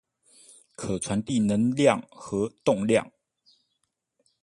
[0.75, 3.11] 可傳遞能量和動量